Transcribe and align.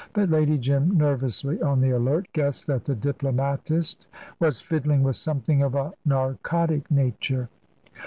But 0.13 0.31
Lady 0.31 0.57
Jim 0.57 0.97
nervously 0.97 1.61
on 1.61 1.79
the 1.79 1.91
alert 1.91 2.27
guessed 2.33 2.65
that 2.65 2.85
the 2.85 2.95
diplomatist 2.95 4.07
was 4.39 4.59
fiddling 4.59 5.03
with 5.03 5.15
something 5.15 5.61
of 5.61 5.75
a 5.75 5.93
narcotic 6.03 6.89
nature. 6.89 7.49